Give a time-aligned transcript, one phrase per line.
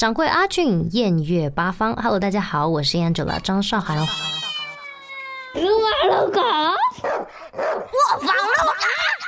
[0.00, 1.94] 掌柜阿俊，艳月八方。
[1.96, 3.98] Hello，大家好，我是 Angela 张韶涵。
[3.98, 4.02] 撸
[5.60, 8.72] 啊撸狗，我放了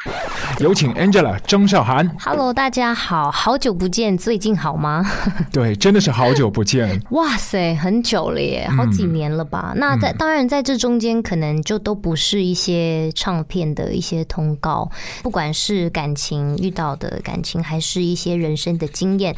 [0.06, 0.56] 啊！
[0.60, 2.16] 有请 Angela 张韶涵。
[2.18, 5.04] Hello，大家好，好久不见，最近好吗？
[5.52, 6.98] 对，真的是好久不见。
[7.10, 9.74] 哇塞，很久了耶，好几年了吧？
[9.76, 14.90] 那在当然，在这中间可能就都不是一些唱片的一些通告，
[15.22, 19.36] 不管是感情遇到的感情，还是一些人生的经验。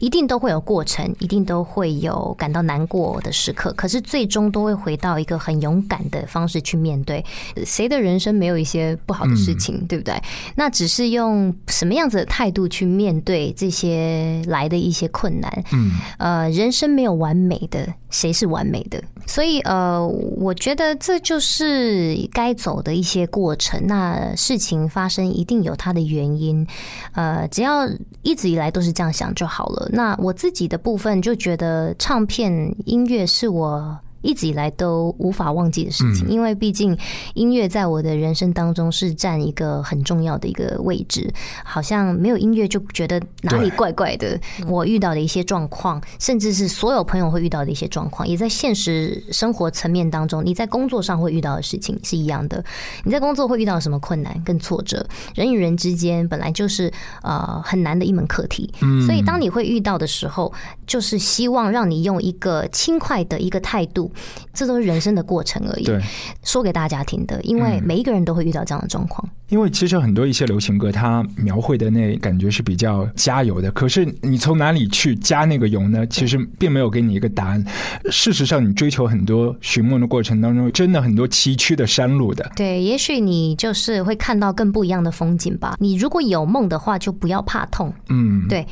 [0.00, 7.24] 一定都会有过程，一定都会有感到难过的时刻，可是最终都会回到一个很勇敢的方式去面对。
[7.64, 10.20] 谁的人生没有一些不好的事情，对不对？
[10.56, 15.64] 那只是用什么样子的态度去面对这些来的一些困难。
[15.72, 19.00] 嗯，呃，人生没有完美的，谁是完美的？
[19.26, 23.86] 所以，呃，我觉得这就是该走的一些过程。
[23.86, 26.66] 那事情发生一定有它的原因，
[27.12, 27.86] 呃，只要
[28.22, 29.88] 一直以来都是这样想就好了。
[29.92, 33.98] 那我自己的部分就觉得，唱片音乐是我。
[34.22, 36.96] 一直以来都无法忘记的事情，因为毕竟
[37.34, 41.32] 音乐在我的人生当中是占一个很重要的一个位置。
[41.64, 44.38] 好像没有音乐就觉得哪里怪怪的。
[44.66, 52.62] 我遇到的一些状况，甚至是所有朋友会遇到的一些状况，也在现实生活层面当中，你在工作上会遇到的事情是一样的。
[53.04, 55.06] 你在工作会遇到什么困难跟挫折？
[55.34, 58.70] 人与人之间本来就是呃很难的一门课题。
[59.06, 60.52] 所以当你会遇到的时候，
[60.86, 64.09] 就是希望让你用一个轻快的一个态度。
[64.52, 65.84] 这都是人生的过程而已。
[65.84, 66.00] 对，
[66.42, 69.28] 说给大家听的，因为每一个人都会遇到这样的状况。
[69.48, 73.68] 因为其实很多一些流行歌，它描绘的那感觉是比较加油的。
[73.72, 76.06] 可是你从哪里去加那个油呢？
[76.06, 77.64] 其实并没有给你一个答案。
[78.10, 82.48] 事实上，你追求很多寻梦的过程当中，真的很多崎岖的山路的。
[82.54, 85.76] 对，也许你就是会看到更不一样的风景吧。
[85.80, 87.92] 你如果有梦的话，就不要怕痛。
[88.08, 88.64] 嗯，对。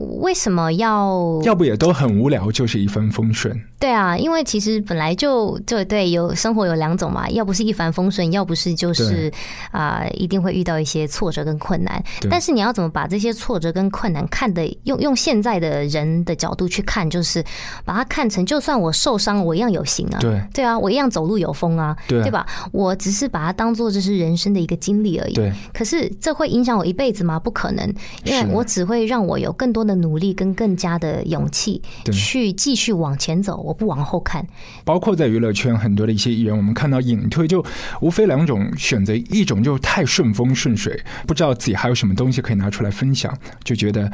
[0.00, 1.40] 为什么要？
[1.44, 3.54] 要不也都很无聊，就是一帆风顺。
[3.78, 9.30] 对啊，因为其实本来就就对，有生活有两种嘛，要不是一帆风顺，要不是就是
[9.70, 12.02] 啊，一定会遇到一些挫折跟困难。
[12.30, 17.44] 但是你要怎么把这些挫折跟困难看的用用现在的人的角度去看，就是
[17.84, 20.18] 把它看成，就算我受伤，我一样有型啊。
[20.20, 22.46] 对对啊，我一样走路有风啊，对吧？
[22.72, 25.34] 我只是把它当做这是人生的一个经历而已。
[25.34, 25.52] 对。
[25.72, 27.38] 可是这会影响我一辈子吗？
[27.38, 27.86] 不可能，
[28.24, 31.80] 因为我只会让我有更多的努力跟更加的勇气
[32.12, 33.56] 去继续往前走。
[33.58, 34.46] 我不往后看，
[34.84, 37.64] 包括在娱乐圈很多的一些艺人，我们看到隐退就
[38.00, 44.10] 无非两种选择，一种就太顺风顺水，不知道自己还有什么东西可以拿出来分享，就觉得。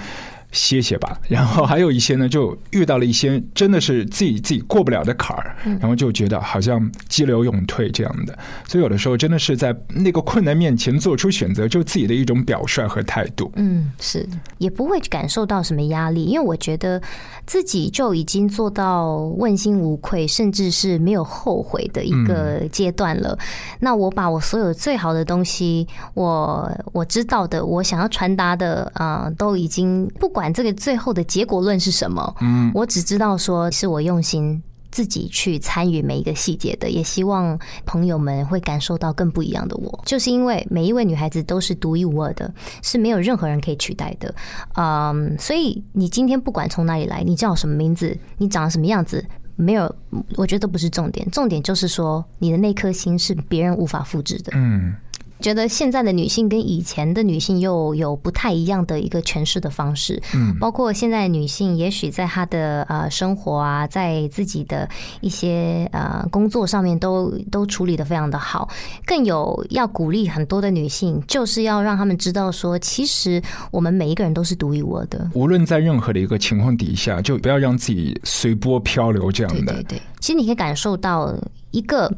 [0.56, 13.52] 歇歇吧，然后还有一些呢，就遇到了一些真的是自己自己过不了的坎儿，然后就觉得好像激流勇退这样的，所以有的时候真的是在那个困难面前做出选择，就自己的一种表率和态度。
[13.56, 14.26] 嗯，是。
[14.58, 17.00] 也不会感受到什么压力，因为我觉得
[17.46, 23.36] 自己就已经做到问心无愧，甚至是没有后悔的一个阶段了。
[23.80, 30.30] 那我把我所有最好的东西，我我知道的，我想要传达的啊，都已经不。
[30.36, 34.62] 管这个最后的结果论是什么，嗯，我只知道说是我用心
[34.96, 40.02] 自己去参与每一个细节的，也希望朋友们会感受到更不一样的我。
[40.06, 42.50] 就是因为每一位女孩子都是独一无二的，
[42.82, 44.34] 是没有任何人可以取代的，
[44.74, 49.22] 嗯，所以你今天不管从哪里来，你叫什么名字，你长什么样子，
[49.54, 49.94] 没有，
[50.36, 54.94] 我觉得都不是重点，重点就是说你的那颗心是别人无法复制的，嗯。
[55.40, 64.88] 觉得现在的女性跟以前的女性又有不太一样的一个诠释的方式，嗯，包括现在女性也许在她的呃生活啊，在自己的
[65.20, 68.68] 一些呃工作上面都都处理的非常的好，
[69.04, 79.72] 更有要鼓励很多的女性，就是要让他们知道说，其实我们每一个人都是独一无二的，无论在任何的一个情况底下，就不要让自己随波漂流这样的。
[79.72, 81.34] 对对对，其实你可以感受到
[81.70, 82.10] 一个。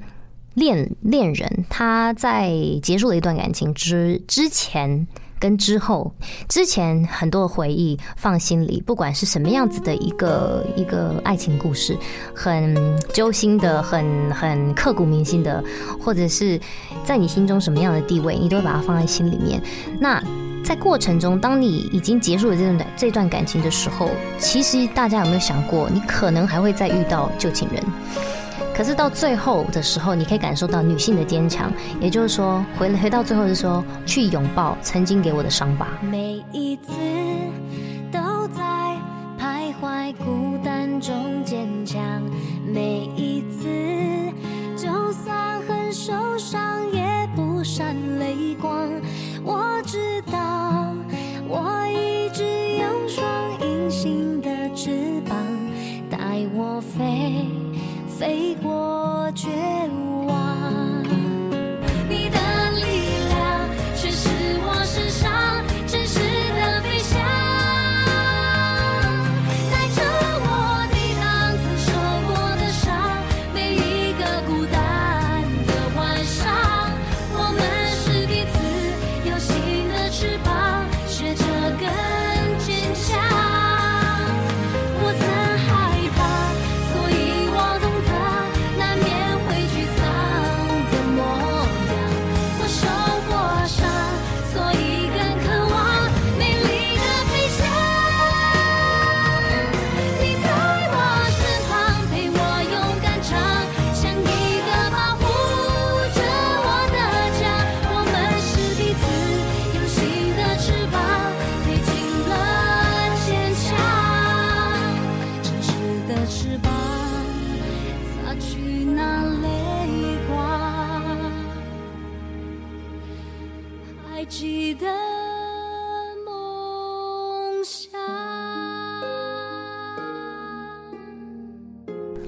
[0.59, 2.51] 恋恋人，他在
[2.83, 5.07] 结束了一段感情之之前
[5.39, 6.13] 跟之后，
[6.49, 11.97] 之前很多的回忆放心里，不管是什么样子的一个一个爱情故事，
[12.35, 12.77] 很
[13.13, 15.63] 揪心的，很很刻骨铭心的，
[16.01, 16.61] 或者是
[17.05, 19.63] 在你心中什么样的地位，你都会把它放在心里面。
[20.01, 20.21] 那
[20.65, 27.81] 在过程中，当你已经结束了这段这段感情的时候，其实大家有没有想过，你可能还会再遇到旧情人？
[28.79, 35.89] 可是到最后的时候，你可以感受到女性的坚强，也就是说，回回到最后的时候，去拥抱曾经给我的伤疤。
[36.01, 36.93] 每一次
[38.13, 38.63] 都在
[39.37, 41.45] 徘徊孤单中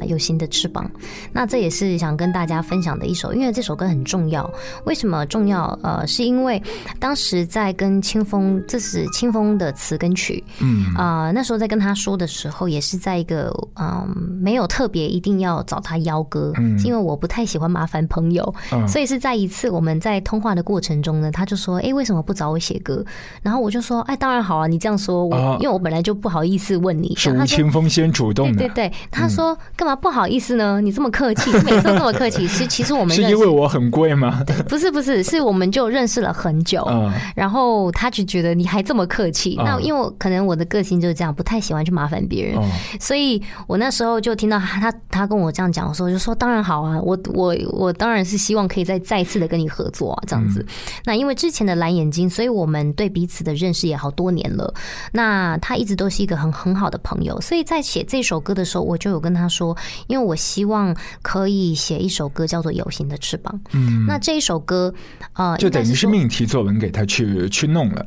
[0.06, 0.90] 有新的翅膀。
[1.32, 4.50] 那这也是想跟大家分享的一首，因为这首歌很重要。
[4.84, 5.78] 为什么重要？
[5.82, 6.62] 呃，是因为
[6.98, 13.50] 当时在跟清风，这是清风的词跟曲，嗯啊、那时候在跟他说的时候，也是在一个
[13.80, 23.04] 嗯、没有特别一定要找他邀歌，嗯是因为我不太喜欢麻烦朋友，嗯所以是在一次我们在通话的过程中呢，他就说：“哎、为什么不找我写歌？”
[23.42, 30.80] 然后我就说：“哎，当然好啊，你这样说，我、哦因为我本来就不好意思问你。”是吴他说青峰先主动的，对对对，他说干嘛不好意思呢？
[30.80, 32.46] 你这么客气，每次都这么客气。
[32.48, 34.44] 其其实我们是因为我很贵吗？
[34.68, 36.84] 不是不是，是我们就认识了很久。
[36.88, 42.64] 嗯然后他就觉得你还这么客气，嗯那因为可能我的个性就是这样，不太喜欢去麻烦别人，哦
[42.98, 50.64] 所以我那时候就听到他他他跟我这样讲的时候，我就说当然好啊，我我我当然是希望可以再再次的跟你合作啊，这样子。
[51.04, 54.72] 那因为之前的蓝眼睛，所以我们对彼此的认识也好多年了。
[55.12, 59.76] 那他一直都是一个很很好的朋友，所以在写这首歌的时候，我就有跟他说，
[60.06, 63.58] 因为我希望可以写一首歌叫做《有形的翅膀》。
[63.72, 64.92] 嗯，那这一首歌，
[65.34, 68.06] 呃，就等于是命题作文给他去去弄了，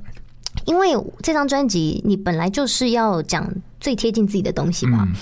[0.65, 3.50] 因为这张专辑你本来就是要讲
[3.80, 5.13] 最贴近自己的东西嘛，嗯，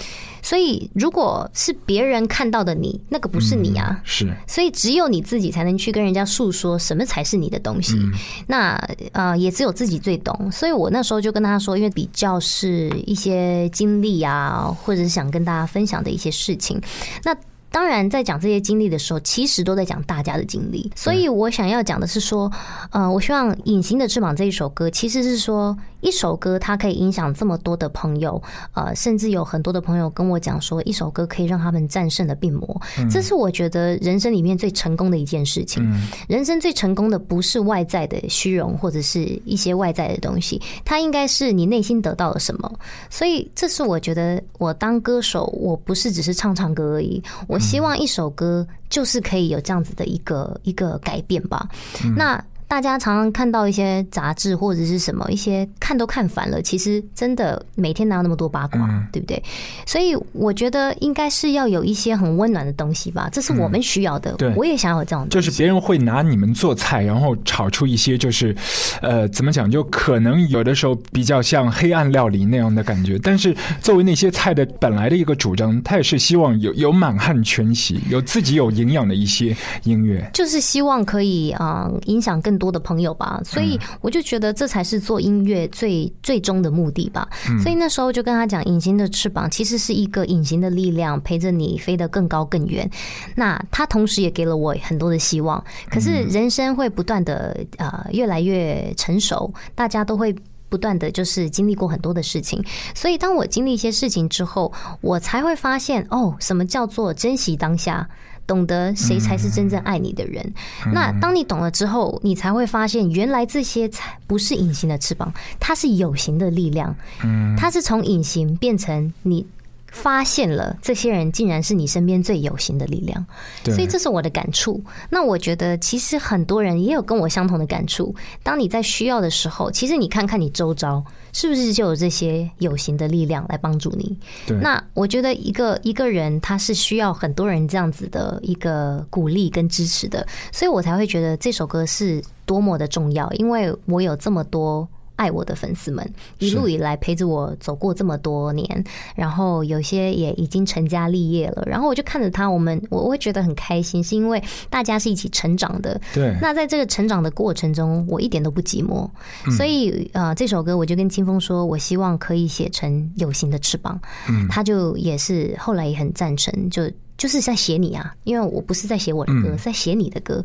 [0.41, 3.99] 所以如果是别人看到的你，那个不是你啊。
[4.03, 7.95] 是，所以只有你自己才能去跟人家诉说什么才是你的东西。
[7.97, 8.11] 嗯
[8.47, 8.75] 那
[9.13, 10.51] 呃，也只有自己最懂。
[10.51, 16.79] 所以我那时候就跟他说，因为比较是一些经历啊，或者是想跟大家分享的一些事情。
[17.23, 17.35] 那
[17.71, 20.91] 当然，在讲这些经历的时候，其实都在讲大家的经历。
[20.95, 22.51] 所以我想要讲的是说，
[22.91, 28.41] 呃，我希望《隐形的翅膀》这一首歌，其实是说一首歌它可以影响这么多的朋友，
[28.73, 32.81] 呃，甚至有很多的朋友跟我讲说，一首歌可以让他们战胜了病魔。
[33.09, 35.83] 这是我觉得人生里面最成功的一件事情。
[35.83, 42.71] 嗯人生最成功的不是外在的虚荣或者是一些外在的东西，它应该是你内心得到了什么。
[43.09, 51.67] 所以，这是我觉得我当歌手，我不是只是唱唱歌而已，我希望一首歌就是可以有这样子的一个一个改变吧。
[52.15, 52.43] 那。
[52.71, 59.43] 大家常常看到一些杂志或者是什么一些看都看烦了，其实真的每天哪有那么多八卦，嗯对不对？
[59.85, 64.31] 所以我觉得应该是要有一些很温暖的东西吧，这是我们需要的。
[64.37, 68.55] 对我也想要有这样的，就是别人会拿你们做菜，然后炒出一些就是，
[69.01, 73.19] 呃，怎么讲，就可能有的时候比较像黑暗料理那样的感觉。
[73.21, 80.25] 但是作为那些菜的本来的一个主张，他也是希望有有满汉全席，有自己有营养的一些音乐。
[80.33, 87.27] 就是希望可以啊、呃影响更多的朋友吧，所以我就觉得这才是做音乐最最终的目的吧。
[87.63, 92.87] 所以那时候就跟他讲，隐形的翅膀其实是一个隐形的力量，陪着你飞得更高更远。
[93.35, 95.61] 那他同时也给了我很多的希望。
[95.89, 100.35] 可是人生会不断的呃越来越成熟，大家都会。
[100.71, 102.63] 不断的就是经历过很多的事情，
[102.95, 108.09] 所以当我经历一些事情之后，我才会发现哦，什么叫做珍惜当下，
[108.51, 110.53] 懂得谁才是真正爱你的人。
[110.93, 116.93] 那当你懂了之后，你才会发现，原来这些才不是隐形的翅膀，它是有形的力量。
[117.23, 119.45] 嗯，它是从隐形变成你
[119.91, 123.23] 发现了这些人竟然是你身边最有形的力量。
[123.65, 124.81] 所以这是我的感触。
[125.09, 128.15] 那我觉得其实很多人也有跟我相同的感触。
[128.41, 134.17] 当你在需要的时候，其实你看看你周遭是不是就有这些有形的力量来帮助你。
[134.61, 144.87] 那我觉得一个一个人他是需要很多人这样子的一个鼓励跟支持的，所以我才会觉得这首歌是多么的重要，因为我有这么多。
[145.21, 146.03] 爱我的粉丝们，
[146.39, 148.83] 一路以来陪着我走过这么多年，
[149.15, 156.01] 然后有些也已经成家立业了，然后我就看着他，我们我会觉得很开心，是因为大家是一起成长的。
[156.11, 159.07] 对，那在这个成长的过程中，我一点都不寂寞，
[159.55, 164.47] 所以呃，这首歌我就跟清风说，我希望可以写成有形的翅膀，嗯。
[164.49, 166.81] 他就也是后来也很赞成，就
[167.21, 170.43] 就是在写你啊，因为我不是在写我的歌，在写你的歌，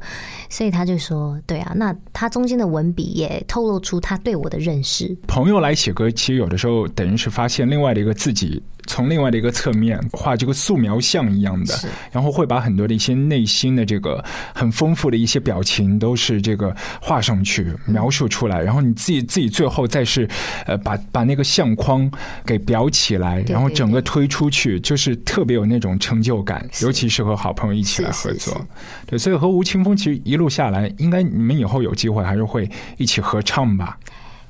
[0.50, 11.74] 所以他就说，对啊，那他中间的文笔也透露出他对我的认识，朋友来写歌，其实有的时候等于是发现另外的一个自己，从另外的一个侧面画这个素描像一样的，
[12.10, 14.24] 然后会把很多的一些内心的这个
[14.54, 20.28] 很丰富的一些表情都是这个画上去，描述出来，然后你自己自己最后再是
[20.66, 22.10] 呃把把那个相框
[22.44, 28.60] 给裱起来，然后整个推出去，就是特别有那种成就感，尤其是和好朋友一起来合作。
[29.06, 33.98] 对，所以和吴青峰其实一路下来，应该你们以后有机会还是会一起合唱吧。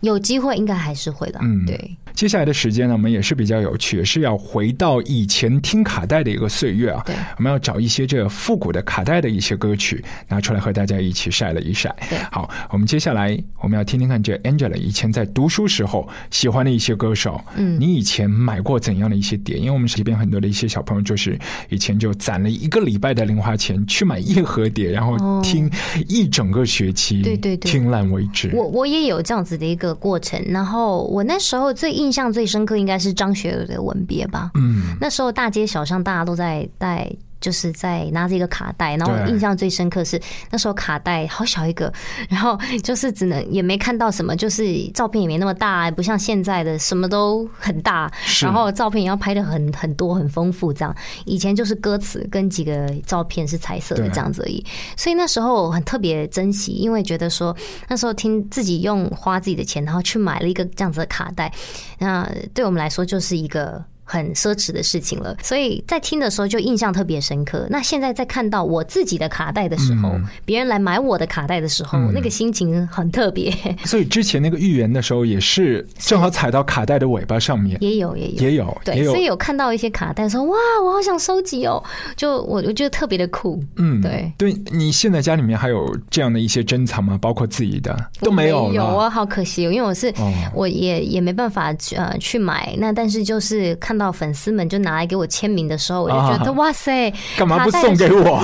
[0.00, 7.03] 有机会应该还是会的，嗯对，接下来的时间呢，我们也是比较有趣，是要回到以前听卡带的一个岁月啊。
[7.07, 11.95] 对我们要找一些这复古的卡带的一些歌曲拿出来和大家一起晒了一晒。
[12.09, 17.41] 对好，我们接下来我们要听听看这 Angela 以前在读书时候喜欢的一些歌手。
[17.57, 19.57] 嗯你以前买过怎样的一些碟？
[19.57, 21.38] 因为我们这边很多的一些小朋友就是
[21.69, 25.71] 以前就攒了一个礼拜的零花钱去买一盒碟，然后哦听
[26.07, 28.50] 一整个学期，对对对听烂为止。
[28.55, 34.50] 我我也有这样子的一个过程，然后我那时候最印象最深刻应该是张学友的《吻别》吧。
[34.55, 37.11] 嗯，那时候大街小巷大家都在带，
[37.47, 41.93] 就是在拿着一个卡带，然后我印象最深刻是那时候卡带好小一个，
[42.29, 48.11] 然后就是只能也没看到什么，就是照片也没那么大，不像现在的什么都很大，
[48.43, 50.93] 然后照片也要拍的很很多很丰富，这样。
[51.25, 61.53] 以前就是歌词跟几个照片是彩色的这样子而已，所以那时候很特别珍惜，因为觉得说那时候听自己用花自己的钱，然后去买了一个这样子的卡带，
[62.00, 63.85] 那对我们来说就是一个。
[64.08, 67.66] 很奢侈的事情了，所以在听的时候就印象特别深刻。
[67.68, 73.52] 那现在在看到我自己的卡带的时候，嗯别人来买我的卡带的时候，嗯那个心情很特别。
[73.84, 81.82] 所以之前那个预言的时候，也是正好踩到卡带的尾巴上面，也有也有也有，也对，有所以，有看到一些卡带说哇，我好想收集哦，
[82.16, 83.60] 就我我觉得特别的酷。
[83.76, 84.32] 嗯，对。
[84.38, 87.18] 对，你现在家里面还有这样的一些珍藏吗？
[87.20, 88.75] 包括自己的都没有了。
[88.75, 98.43] 有啊，好可惜哦，因为我是、哦我也也没办法去呃去买，那但是就是看到粉丝们就拿来给我签名的时候，我就觉得、啊哇塞，干嘛不送给我？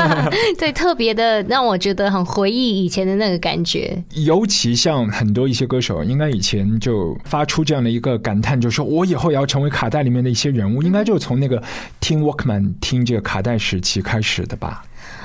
[0.58, 4.02] 对，特别的让我觉得很回忆以前的那个感觉。
[4.14, 11.62] 尤其像很多一些歌手，应该以前就发出这样的一个感叹，就说我以后也要成为卡带里面的一些人物，应该就是从那个
[12.00, 14.84] 听 Walkman 听这个卡带时期开始的吧？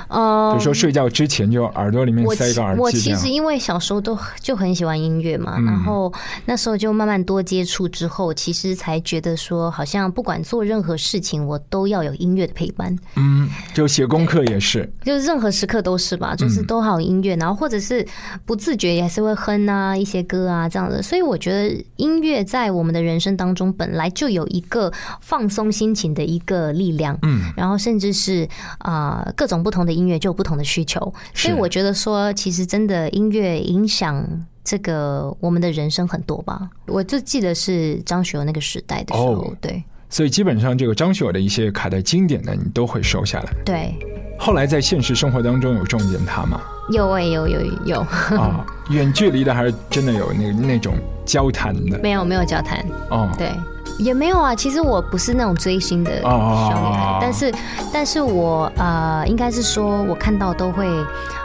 [0.09, 0.51] 嗯。
[0.51, 3.27] 比如说睡觉之前就耳朵里面塞一个耳机我其实。
[3.29, 5.65] 因为小时候都就很喜欢音乐嘛，嗯。
[5.65, 6.11] 然后
[6.45, 14.91] 那时候就慢慢多接触之后，其实才觉得说，好像不管做任何事情，我都要有音乐的陪伴，嗯，就写功课也是。
[15.03, 18.05] 就是任何时刻都是吧，嗯就是都好音乐，然后或者是
[18.45, 28.47] 不自觉也还是会哼啊一些歌啊这样的，所以我觉得音乐在我们的人生当中本来就有一个放松心情的一个力量，嗯，然后甚至是
[28.79, 34.25] 啊、呃各种不同的音乐就有不同的需求，所以我觉得说，其实真的音乐影响
[34.63, 36.69] 这个我们的人生很多吧。
[36.87, 43.53] 我就记得是张学友那个时代的时候，哦对所以基本上这个张学友的一些卡带经典的，你都会收下来。
[43.63, 43.93] 对，
[44.39, 46.61] 后来在现实生活当中有撞见他吗？
[46.89, 47.99] 有哎、有有有，
[48.37, 50.93] 啊，远距离的还是真的有那那种
[51.25, 53.29] 交谈的没有没有交谈，哦。
[53.37, 53.51] 对。
[53.97, 57.53] 也没有啊，其实我不是那种追星的小哦女孩，但是，
[57.91, 60.87] 但是我呃，应该是说，我看到都会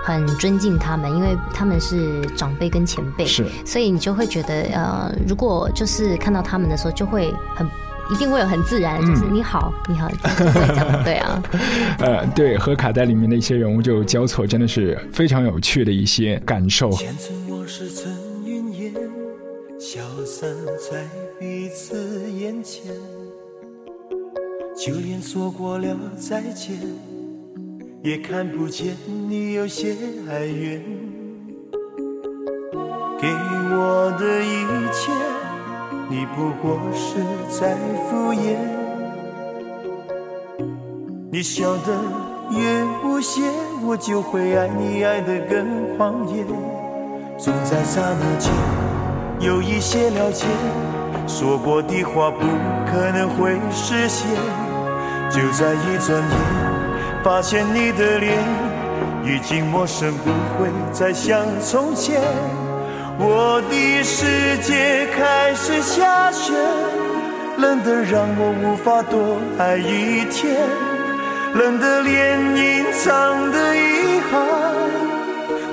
[0.05, 7.69] 很尊敬他们，因为他们是长辈跟前辈，是所以你就会觉得，呃，如果就是看到他们的时候，就会很。
[8.11, 10.09] 一定会有很自然的，就是嗯你好，你好，
[11.05, 11.43] 对啊，
[11.99, 16.91] 呃，对，和卡带里面的一些人物就交错，真的是非常有趣的一些感受。
[16.93, 18.13] 前尘往事曾
[18.45, 18.93] 云烟，
[19.79, 20.49] 消散
[20.91, 21.09] 在
[21.39, 22.93] 彼此眼前。
[24.77, 26.77] 就连说过了再见，
[28.03, 28.97] 也看不见
[29.29, 29.97] 你有些
[30.29, 30.83] 哀怨。
[33.21, 35.13] 给我的一切，
[36.09, 37.17] 你不过是
[37.49, 37.75] 在
[38.09, 38.57] 敷衍。
[41.31, 41.93] 你笑得
[42.51, 43.43] 越无邪，
[43.85, 46.45] 我就会爱你爱得更狂野。
[47.37, 48.53] 总在刹那间
[49.41, 50.47] 有一些了解，
[51.27, 52.47] 说过的话不
[52.87, 54.29] 可能会实现。
[55.31, 58.39] 就在一转眼，发现你的脸
[59.25, 62.21] 已经陌生，不会再像从前。
[63.17, 66.53] 我的世界开始下雪，
[67.59, 70.57] 冷得让我无法多爱一天，
[71.55, 74.33] 冷得连隐藏的遗憾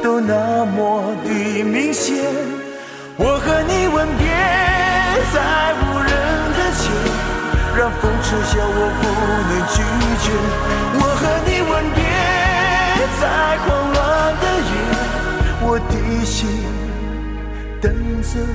[0.03, 2.23] 都那么的明显。
[3.17, 4.27] 我和你吻别
[5.33, 5.41] 在
[5.81, 6.11] 无人
[6.57, 6.83] 的街，
[7.75, 9.03] 让风吹笑我不
[9.49, 9.81] 能拒
[10.21, 10.29] 绝。
[10.93, 11.99] 我和你吻别
[13.19, 13.21] 在
[13.65, 13.99] 慌乱
[14.39, 14.73] 的夜，
[15.63, 15.93] 我的
[16.23, 16.39] 心
[18.23, 18.45] 曾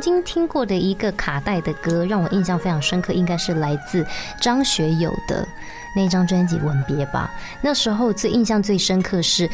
[0.00, 4.04] 经听过的一个卡带的歌，让我印象非常深刻，应该是来自
[4.40, 5.46] 张学友的
[5.94, 7.32] 那张专辑《吻别》吧。
[7.62, 9.48] 那时候最印象最深刻是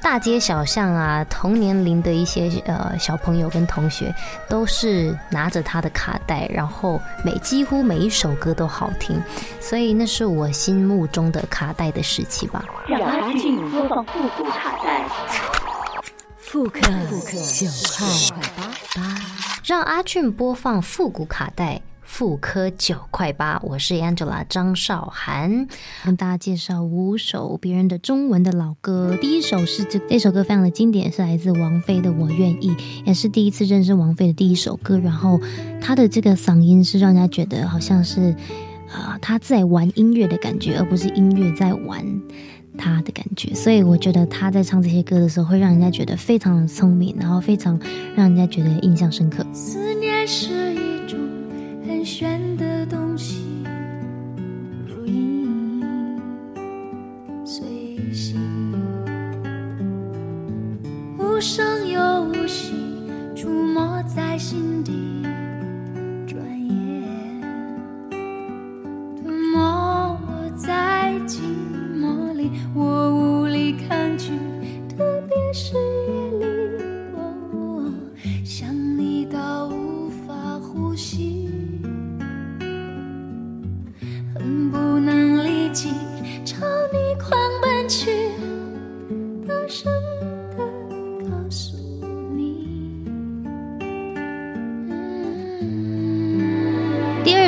[0.00, 4.14] 大街小巷啊，同年龄的一些呃小朋友跟同学
[4.48, 9.20] 都是拿着他的卡带，然后每几乎每一首歌都好听，
[9.60, 12.64] 所以那是我心目中的卡带的时期吧。
[12.86, 15.06] 让阿俊播放复古卡带，
[16.38, 18.06] 复刻九块
[18.94, 19.20] 八。
[19.64, 23.60] 让阿俊播放复古卡带，妇科九块八。
[23.62, 25.68] 我是 Angela 张韶涵，
[26.04, 29.14] 跟大家介绍五首别人的中文的老歌。
[29.20, 32.70] 第一首是这这首歌非常的经典，是来自王菲的《我愿意》，
[33.04, 34.98] 也是第一次认识王菲的第一首歌。
[34.98, 35.38] 然后
[35.82, 38.34] 她的这个嗓音是让人家觉得好像是
[38.90, 42.04] 啊她在玩音乐的感觉，而不是音乐在玩。
[42.80, 47.76] 他的感觉，所以我觉得他在唱这些歌的时候，会让人家觉得非常的聪明，然后非常
[48.14, 49.44] 让人家觉得印象深刻。
[49.52, 50.57] 思念是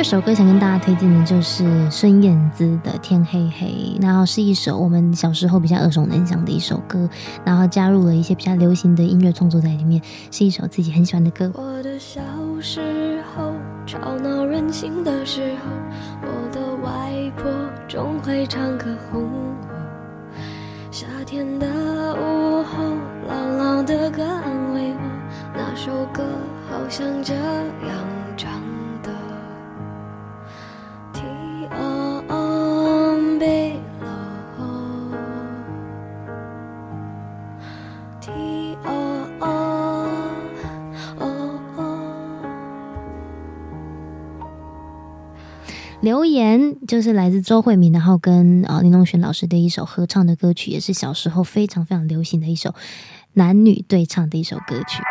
[0.01, 3.67] 二首歌想跟大家推荐的就是孙燕姿的《天黑黑》，
[4.01, 7.07] 然后是一首我们小时候比较耳熟能详的一首歌，
[7.45, 11.51] 然后加入了一些比较流行的音乐创作在里面，是一首自己很喜欢的歌。
[11.53, 12.19] 我的小
[12.59, 13.53] 时候，
[13.85, 15.71] 吵闹任性的时候，
[16.23, 17.51] 我的外婆
[17.87, 19.55] 总会唱歌哄我。
[20.89, 21.67] 夏天的
[22.15, 22.83] 午后，
[23.29, 24.99] 姥姥的歌安慰我，
[25.55, 26.23] 那首歌
[26.71, 27.43] 好像这样
[46.01, 52.73] 留言就是来自周慧敏，然后跟呃林隆璇老师的一首合唱的歌曲，也是小时候非常非常流行的一首
[53.33, 55.03] 男女对唱的一首歌曲。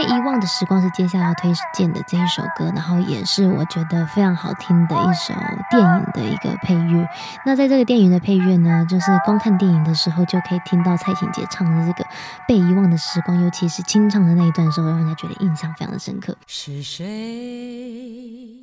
[0.00, 5.34] 被遗忘的时光是接下来要推荐的这一首歌，然后也是我觉得非常好听的一首
[5.70, 7.06] 电影的一个配乐。
[7.44, 12.04] 那在这个电影的配乐呢，就是光看电影的时候就可以听到蔡琴姐唱的这个
[12.48, 16.34] 《被遗忘的时光》，尤其是清唱的那一段时候，让人家觉得印象非常的深刻。
[16.46, 18.56] 是谁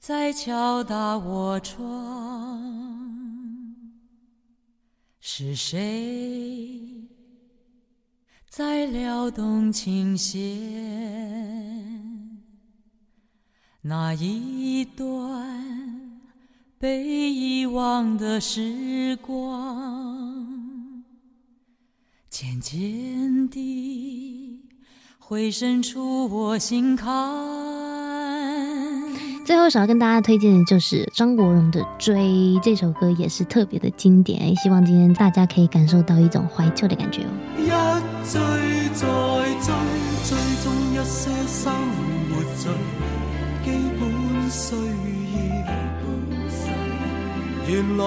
[0.00, 2.64] 在敲打我窗？
[5.20, 6.95] 是谁
[8.56, 10.40] 在撩动琴弦？
[13.82, 16.18] 那一段
[16.78, 21.04] 被遗忘的时光，
[22.30, 24.62] 渐渐地
[25.18, 27.12] 回渗出我心坎。
[29.44, 32.14] 最后想要跟大家推荐的就是张国荣的《追》
[32.60, 34.56] 这首歌，也是特别的经典。
[34.56, 37.28] 希望今天大家可以感受到一种怀旧的感觉哦。
[38.28, 38.34] 追
[38.94, 39.06] 再
[39.60, 39.68] 追，
[40.24, 40.30] 追
[40.62, 41.62] 踪一些生
[42.28, 42.64] 活最
[43.64, 43.66] 基
[43.98, 44.02] 本
[44.50, 44.64] 需
[45.36, 45.38] 要，
[47.68, 48.02] 原来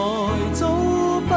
[0.54, 0.62] 早
[1.22, 1.32] 不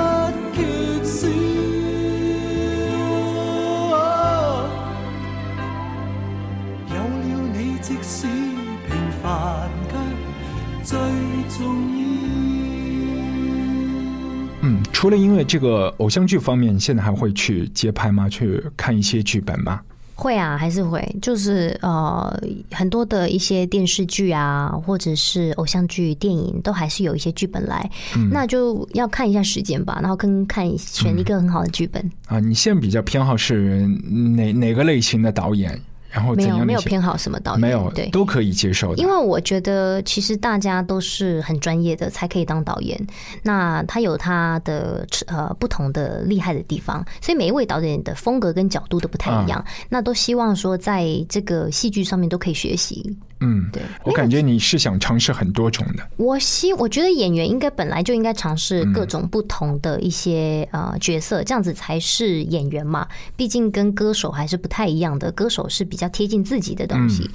[15.02, 18.28] 除了因为这个偶像剧方面，现在还会去接拍吗？
[18.28, 19.80] 去看一些剧本吗？
[20.14, 27.90] 会啊，还是会，就是呃，很多的一些电视剧啊，或者是偶像剧、电影，都还是有一些剧本来，
[28.30, 32.08] 那就要看一下时间吧，然后跟看选一个很好的剧本。
[32.28, 35.76] 啊，你现在比较偏好是哪哪个类型的导演？
[36.12, 39.08] 然后没有没有偏好什么导演，没有对，都可以接受的因。
[39.08, 43.00] 为我觉得其实大家都是很专业的才可以当导演，
[43.42, 53.16] 那他有他的呃不同的厉害的地方，所以每一位导演的风格跟角度都不太一样，那都希望说在这个戏剧上面都可以学习。
[53.42, 56.08] 嗯，对，我感觉你是想尝试很多种的。
[56.16, 63.06] 我希我觉得演员应该本来就应该尝试各种不同的一些呃角色，这样子才是演员嘛。
[63.36, 67.28] 毕竟跟歌手还是不太一样的，歌手是比较贴近自己的东西。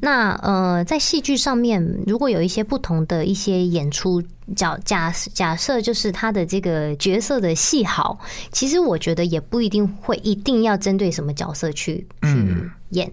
[0.00, 4.22] 那呃，在戏剧上面，如果有一些不同的一些演出。
[4.54, 8.18] 假假假设就是他的这个角色的戏好，
[8.52, 13.10] 其实我觉得也不一定会一定要针对什么角色去去演，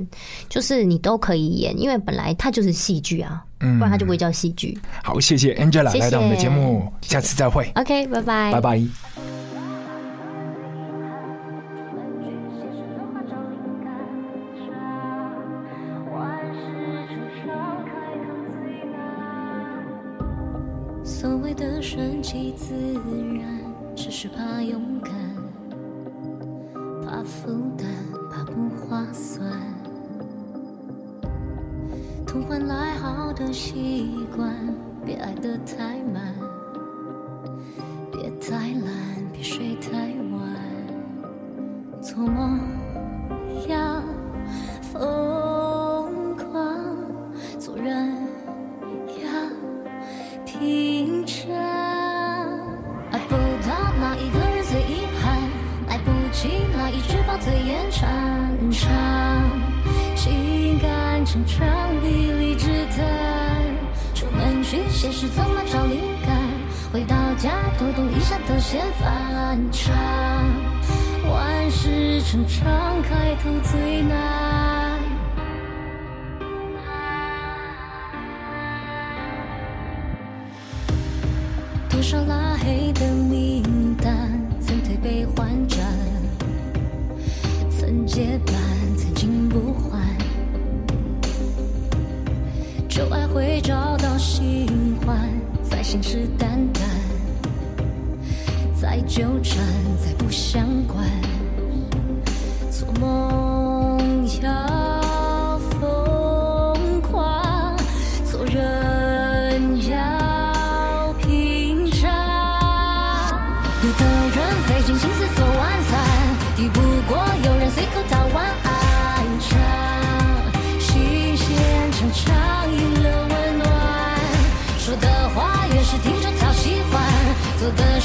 [0.49, 4.77] 就是你都可以演，因为本来它就是戏剧啊，不然它就不会叫戏剧。
[5.03, 9.46] 好，谢谢 Angela 谢谢来到我们的节目，下次再会，OK，拜拜，拜拜。
[21.47, 22.73] 谓的顺其自
[23.39, 23.57] 然，
[23.95, 25.13] 只是怕勇敢，
[27.01, 27.87] 怕负担，
[28.29, 29.49] 怕不划算。
[32.25, 34.53] 痛换来好的习惯，
[35.05, 36.35] 别爱得太满，
[61.29, 61.67] 成长
[62.01, 63.05] 比理智淡，
[64.15, 66.33] 出门去写诗怎么找灵感？
[66.93, 69.91] 回到家抖动一下都嫌反差。
[71.29, 74.26] 万事成长，开头最难。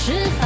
[0.05, 0.42] 是。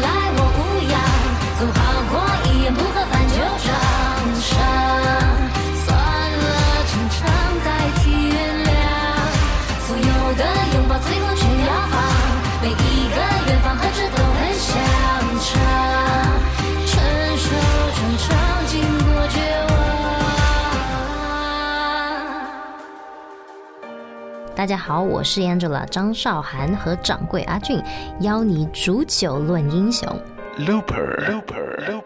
[0.00, 0.37] 你
[24.58, 27.80] 大家好，我是 Angela 张韶涵和掌柜阿俊，
[28.22, 30.04] 邀你煮酒论英雄。
[30.58, 31.97] Looper Looper Looper。